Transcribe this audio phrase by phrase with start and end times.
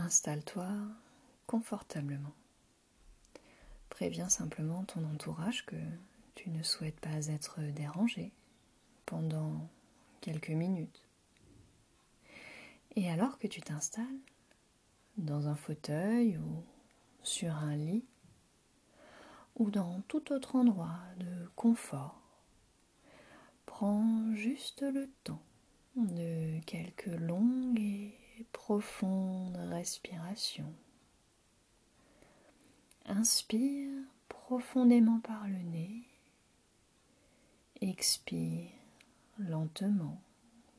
[0.00, 0.68] Installe-toi
[1.46, 2.32] confortablement.
[3.90, 5.76] Préviens simplement ton entourage que
[6.36, 8.32] tu ne souhaites pas être dérangé
[9.06, 9.68] pendant
[10.20, 11.02] quelques minutes.
[12.94, 14.06] Et alors que tu t'installes
[15.16, 16.64] dans un fauteuil ou
[17.24, 18.04] sur un lit
[19.56, 22.20] ou dans tout autre endroit de confort,
[23.66, 25.42] prends juste le temps
[25.96, 28.14] de quelques longues et
[28.52, 30.72] profondes respirations.
[33.06, 33.92] Inspire
[34.28, 36.02] profondément par le nez.
[37.80, 38.70] Expire
[39.38, 40.20] lentement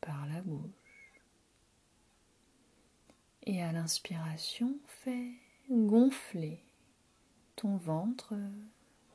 [0.00, 0.70] par la bouche.
[3.44, 5.32] Et à l'inspiration, fais
[5.70, 6.62] gonfler
[7.56, 8.34] ton ventre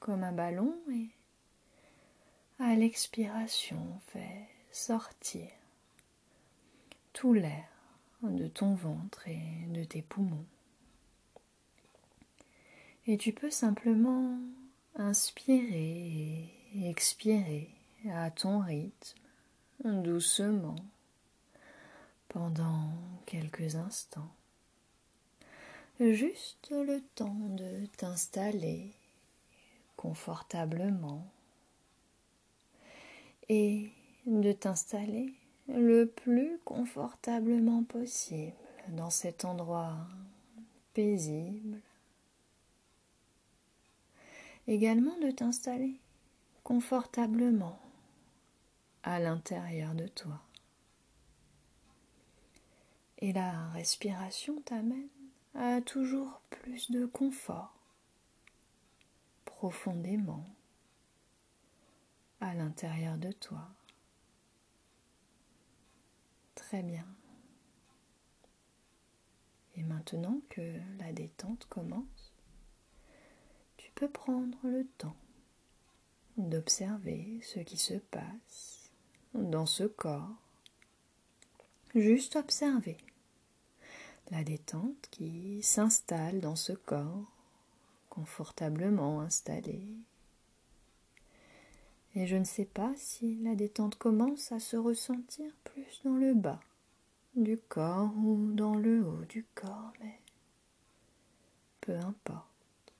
[0.00, 1.10] comme un ballon et
[2.60, 5.48] à l'expiration, fais sortir
[7.12, 7.77] tout l'air
[8.22, 10.44] de ton ventre et de tes poumons.
[13.06, 14.38] Et tu peux simplement
[14.96, 17.70] inspirer et expirer
[18.10, 19.18] à ton rythme,
[19.84, 20.76] doucement,
[22.28, 22.90] pendant
[23.26, 24.30] quelques instants.
[26.00, 28.92] Juste le temps de t'installer
[29.96, 31.26] confortablement
[33.48, 33.90] et
[34.26, 35.34] de t'installer
[35.68, 38.52] le plus confortablement possible
[38.88, 39.96] dans cet endroit
[40.94, 41.80] paisible.
[44.66, 46.00] Également de t'installer
[46.64, 47.78] confortablement
[49.02, 50.42] à l'intérieur de toi.
[53.18, 55.08] Et la respiration t'amène
[55.54, 57.74] à toujours plus de confort
[59.44, 60.46] profondément
[62.40, 63.68] à l'intérieur de toi.
[66.68, 67.06] Très bien.
[69.74, 72.34] Et maintenant que la détente commence,
[73.78, 75.16] tu peux prendre le temps
[76.36, 78.90] d'observer ce qui se passe
[79.32, 80.36] dans ce corps.
[81.94, 82.98] Juste observer
[84.30, 87.32] la détente qui s'installe dans ce corps,
[88.10, 89.88] confortablement installé.
[92.18, 96.34] Et je ne sais pas si la détente commence à se ressentir plus dans le
[96.34, 96.58] bas
[97.36, 100.18] du corps ou dans le haut du corps, mais
[101.80, 102.92] peu importe.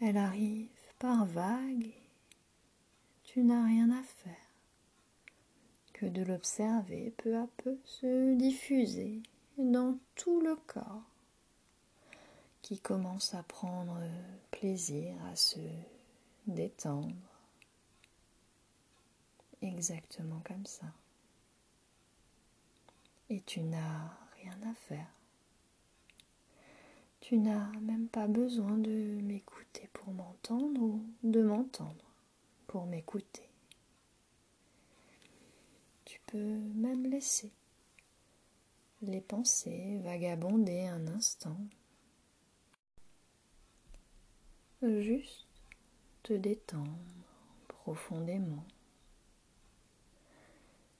[0.00, 0.68] Elle arrive
[1.00, 1.94] par vagues et
[3.24, 4.52] tu n'as rien à faire
[5.94, 9.20] que de l'observer peu à peu se diffuser
[9.58, 11.10] dans tout le corps
[12.62, 13.98] qui commence à prendre
[14.52, 15.58] plaisir à se
[16.46, 17.14] détendre
[19.62, 20.86] exactement comme ça.
[23.28, 25.08] Et tu n'as rien à faire.
[27.20, 32.04] Tu n'as même pas besoin de m'écouter pour m'entendre ou de m'entendre
[32.68, 33.48] pour m'écouter.
[36.04, 37.50] Tu peux même laisser
[39.02, 41.56] les pensées vagabonder un instant.
[44.82, 45.45] Juste
[46.26, 46.90] te détendre
[47.68, 48.64] profondément.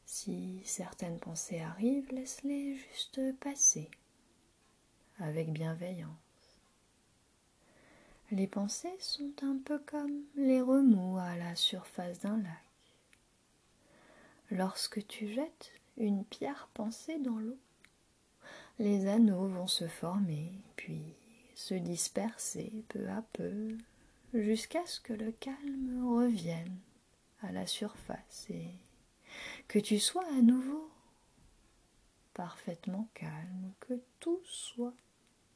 [0.05, 3.91] Si certaines pensées arrivent, laisse-les juste passer
[5.19, 6.61] avec bienveillance.
[8.31, 12.63] Les pensées sont un peu comme les remous à la surface d'un lac.
[14.53, 17.59] Lorsque tu jettes une pierre pensée dans l'eau,
[18.79, 21.03] les anneaux vont se former, puis
[21.57, 23.77] se disperser peu à peu,
[24.35, 26.79] jusqu'à ce que le calme revienne
[27.43, 28.71] à la surface et
[29.69, 30.91] que tu sois à nouveau
[32.35, 34.95] parfaitement calme, que tout soit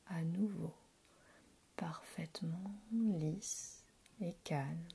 [0.07, 0.75] à nouveau
[1.77, 3.85] parfaitement lisse
[4.21, 4.89] et calme.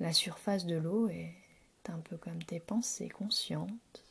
[0.00, 1.34] La surface de l'eau est
[1.88, 4.04] un peu comme tes pensées conscientes,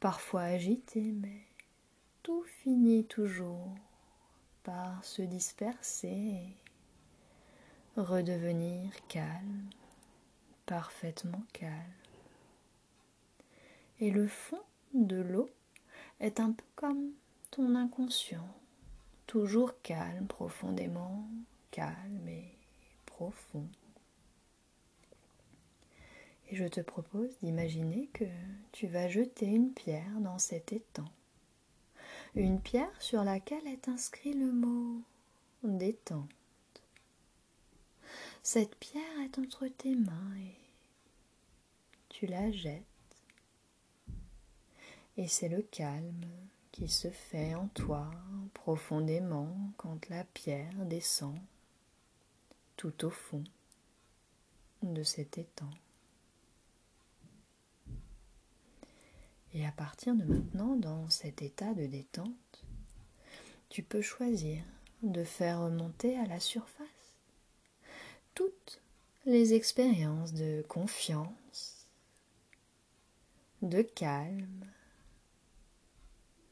[0.00, 1.46] parfois agitées, mais
[2.22, 3.74] tout finit toujours
[4.62, 6.56] par se disperser et
[7.96, 9.70] redevenir calme,
[10.66, 11.72] parfaitement calme.
[14.00, 14.62] Et le fond
[14.94, 15.50] de l'eau
[16.20, 17.12] est un peu comme
[17.50, 18.48] ton inconscient,
[19.26, 21.28] toujours calme, profondément
[21.70, 22.56] calme et
[23.06, 23.66] profond.
[26.50, 28.24] Et je te propose d'imaginer que
[28.72, 31.04] tu vas jeter une pierre dans cet étang.
[32.36, 35.02] Une pierre sur laquelle est inscrit le mot
[35.64, 36.30] détente.
[38.42, 40.56] Cette pierre est entre tes mains et
[42.08, 42.84] tu la jettes.
[45.16, 46.24] Et c'est le calme
[46.70, 48.10] qui se fait en toi
[48.54, 51.36] profondément quand la pierre descend
[52.76, 53.44] tout au fond
[54.82, 55.70] de cet étang.
[59.54, 62.64] Et à partir de maintenant, dans cet état de détente,
[63.68, 64.62] tu peux choisir
[65.02, 66.86] de faire remonter à la surface
[68.34, 68.80] toutes
[69.26, 71.86] les expériences de confiance,
[73.62, 74.66] de calme,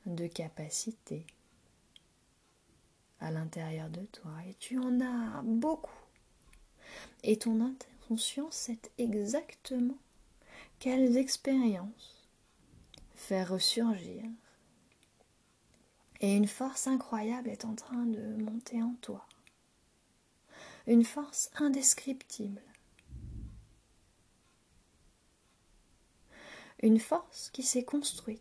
[0.07, 1.27] de capacité
[3.21, 4.33] à l'intérieur de toi.
[4.49, 5.91] Et tu en as beaucoup.
[7.23, 9.99] Et ton intention, c'est exactement
[10.79, 12.18] quelles expériences
[13.19, 14.25] faire ressurgir.
[16.21, 19.27] Et une force incroyable est en train de monter en toi.
[20.87, 22.63] Une force indescriptible.
[26.83, 28.41] Une force qui s'est construite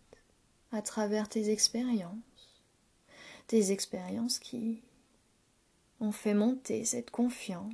[0.72, 2.62] à travers tes expériences,
[3.48, 4.82] tes expériences qui
[6.00, 7.74] ont fait monter cette confiance,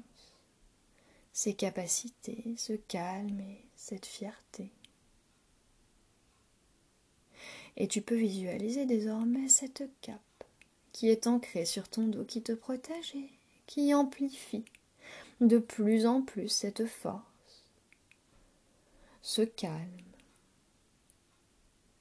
[1.33, 4.71] ces capacités, ce calme et cette fierté.
[7.77, 10.19] Et tu peux visualiser désormais cette cape
[10.91, 13.29] qui est ancrée sur ton dos, qui te protège et
[13.65, 14.65] qui amplifie
[15.41, 17.65] de plus en plus cette force,
[19.21, 19.89] ce calme,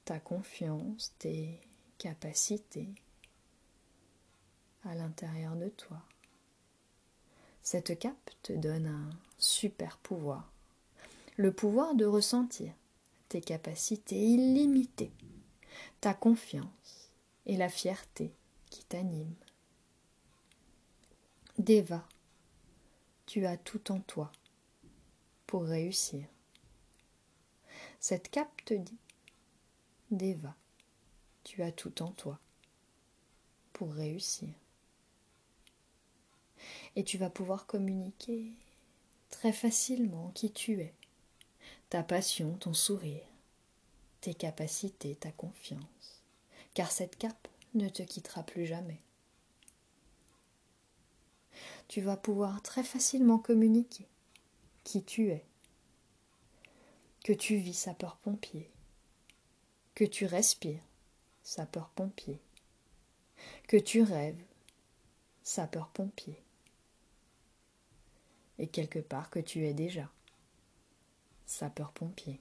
[0.05, 1.59] ta confiance, tes
[1.97, 2.89] capacités
[4.85, 6.01] à l'intérieur de toi.
[7.61, 10.51] Cette cape te donne un super pouvoir,
[11.37, 12.73] le pouvoir de ressentir
[13.29, 15.13] tes capacités illimitées,
[16.01, 17.11] ta confiance
[17.45, 18.33] et la fierté
[18.69, 19.35] qui t'anime.
[21.57, 22.07] Deva,
[23.25, 24.31] tu as tout en toi
[25.45, 26.25] pour réussir.
[27.99, 28.97] Cette cape te dit
[30.11, 30.55] Deva,
[31.43, 32.39] tu as tout en toi
[33.71, 34.49] pour réussir.
[36.95, 38.51] Et tu vas pouvoir communiquer
[39.29, 40.93] très facilement qui tu es,
[41.89, 43.25] ta passion, ton sourire,
[44.23, 46.23] tes capacités, ta confiance,
[46.73, 49.01] car cette cape ne te quittera plus jamais.
[51.89, 54.07] Tu vas pouvoir très facilement communiquer
[54.85, 55.45] qui tu es,
[57.25, 58.71] que tu vis sapeur-pompier,
[59.93, 60.83] que tu respires,
[61.43, 62.39] sapeur-pompier,
[63.67, 64.41] que tu rêves,
[65.43, 66.41] sapeur-pompier,
[68.57, 70.09] et quelque part que tu es déjà,
[71.45, 72.39] sapeur-pompier.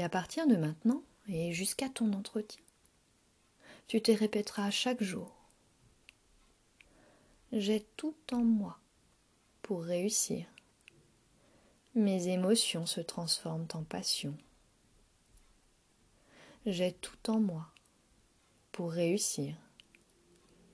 [0.00, 2.62] Et à partir de maintenant, et jusqu'à ton entretien,
[3.86, 5.36] tu te répéteras chaque jour
[7.52, 8.78] J'ai tout en moi
[9.60, 10.46] pour réussir.
[11.94, 14.34] Mes émotions se transforment en passion.
[16.64, 17.66] J'ai tout en moi
[18.72, 19.54] pour réussir.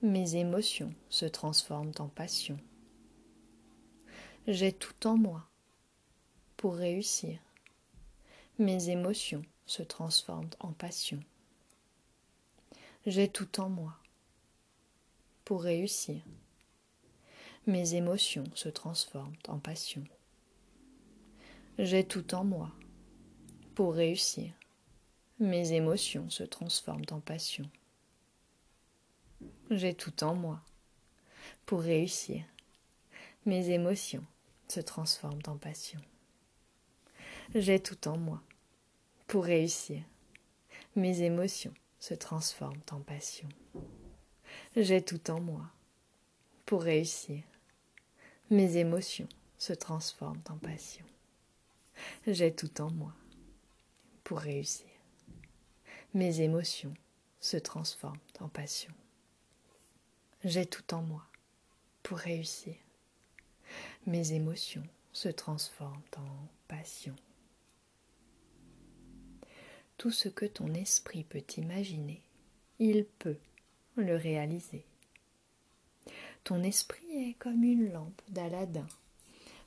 [0.01, 2.57] Mes émotions se transforment en passion.
[4.47, 5.49] J'ai tout en moi
[6.55, 7.41] pour réussir.
[8.59, 11.19] Mes émotions se transforment en passion.
[13.05, 13.93] J'ai tout en moi
[15.45, 16.23] pour réussir.
[17.67, 20.03] Mes émotions se transforment en passion.
[21.77, 22.71] J'ai tout en moi
[23.75, 24.51] pour réussir.
[25.39, 27.69] Mes émotions se transforment en passion.
[29.69, 30.61] J'ai tout en moi
[31.67, 32.43] pour réussir.
[33.45, 34.25] Mes émotions
[34.67, 36.01] se transforment en passion.
[37.53, 38.41] J'ai tout en moi
[39.27, 40.01] pour réussir.
[40.95, 43.49] Mes émotions se transforment en passion.
[44.75, 45.69] J'ai tout en moi
[46.65, 47.43] pour réussir.
[48.49, 51.05] Mes émotions se transforment en passion.
[52.25, 53.13] J'ai tout en moi
[54.23, 54.87] pour réussir
[56.17, 56.93] mes émotions
[57.39, 58.91] se transforment en passion.
[60.43, 61.23] J'ai tout en moi
[62.01, 62.75] pour réussir.
[64.05, 67.15] Mes émotions se transforment en passion.
[69.97, 72.21] Tout ce que ton esprit peut imaginer,
[72.79, 73.37] il peut
[73.95, 74.85] le réaliser.
[76.43, 78.87] Ton esprit est comme une lampe d'Aladin.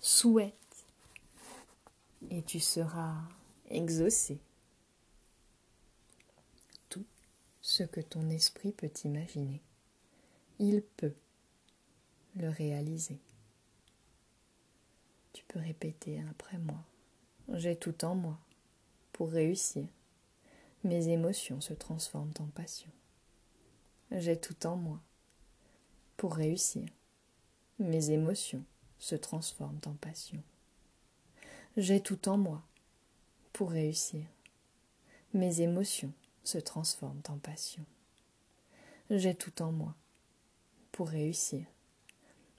[0.00, 0.54] Souhaite
[2.30, 3.16] et tu seras
[3.68, 4.40] exaucé.
[7.70, 9.60] ce que ton esprit peut imaginer.
[10.58, 11.14] Il peut
[12.36, 13.18] le réaliser.
[15.32, 16.82] Tu peux répéter après moi.
[17.54, 18.38] J'ai tout en moi
[19.12, 19.86] pour réussir.
[20.82, 22.90] Mes émotions se transforment en passion.
[24.10, 24.98] J'ai tout en moi
[26.16, 26.88] pour réussir.
[27.78, 28.64] Mes émotions
[28.98, 30.42] se transforment en passion.
[31.76, 32.62] J'ai tout en moi
[33.52, 34.24] pour réussir.
[35.34, 36.12] Mes émotions
[36.44, 37.84] se transforment en passion.
[39.10, 39.94] J'ai tout en moi
[40.92, 41.66] pour réussir.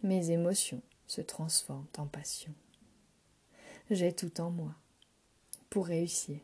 [0.04, 2.54] Mes émotions se transforment en passion.
[3.90, 4.75] J'ai tout en moi
[5.72, 6.40] pour réussir.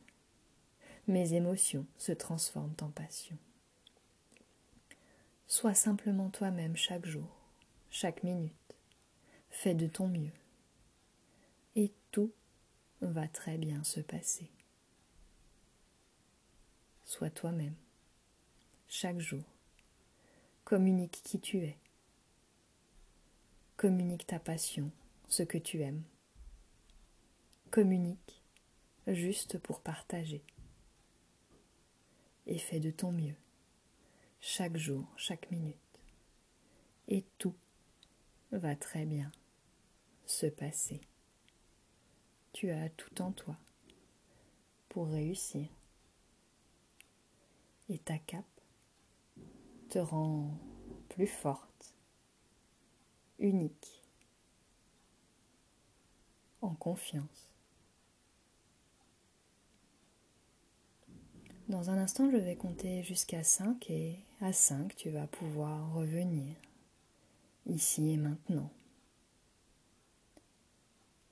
[1.07, 3.37] Mes émotions se transforment en passion.
[5.47, 7.29] Sois simplement toi-même chaque jour,
[7.89, 8.53] chaque minute.
[9.49, 10.33] Fais de ton mieux.
[11.77, 12.33] Et tout
[12.99, 14.51] va très bien se passer.
[17.05, 17.75] Sois toi-même,
[18.89, 19.45] chaque jour.
[20.65, 21.77] Communique qui tu es.
[23.77, 24.91] Communique ta passion,
[25.29, 26.03] ce que tu aimes.
[27.71, 28.43] Communique
[29.07, 30.43] juste pour partager.
[32.47, 33.35] Et fais de ton mieux,
[34.39, 35.75] chaque jour, chaque minute.
[37.09, 37.55] Et tout
[38.51, 39.31] va très bien
[40.25, 41.01] se passer.
[42.53, 43.57] Tu as tout en toi
[44.89, 45.67] pour réussir.
[47.89, 48.45] Et ta cape
[49.89, 50.57] te rend
[51.09, 51.95] plus forte,
[53.39, 54.01] unique,
[56.61, 57.46] en confiance.
[61.69, 66.55] Dans un instant, je vais compter jusqu'à 5 et à 5, tu vas pouvoir revenir
[67.65, 68.71] ici et maintenant,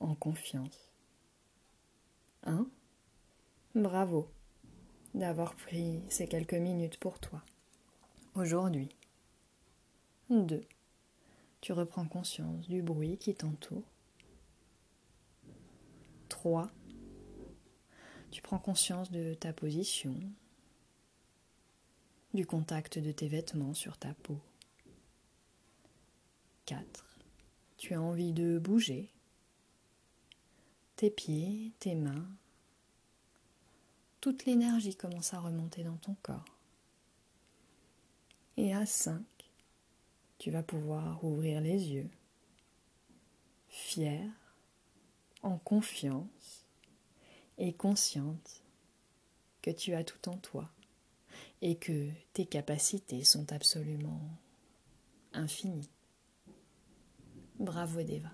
[0.01, 0.91] en confiance.
[2.43, 2.67] 1.
[3.75, 4.27] Bravo
[5.13, 7.41] d'avoir pris ces quelques minutes pour toi
[8.35, 8.89] aujourd'hui.
[10.29, 10.65] 2.
[11.61, 13.83] Tu reprends conscience du bruit qui t'entoure.
[16.27, 16.69] 3.
[18.35, 20.13] Tu prends conscience de ta position,
[22.33, 24.37] du contact de tes vêtements sur ta peau.
[26.65, 27.17] 4.
[27.77, 29.09] Tu as envie de bouger
[30.97, 32.27] tes pieds, tes mains.
[34.19, 36.59] Toute l'énergie commence à remonter dans ton corps.
[38.57, 39.23] Et à 5,
[40.39, 42.09] tu vas pouvoir ouvrir les yeux,
[43.69, 44.29] fière,
[45.41, 46.64] en confiance
[47.57, 48.63] et consciente
[49.61, 50.69] que tu as tout en toi
[51.61, 54.21] et que tes capacités sont absolument
[55.33, 55.89] infinies.
[57.59, 58.29] Bravo Deva.